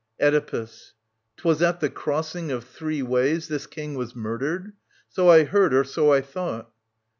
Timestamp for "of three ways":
2.51-3.49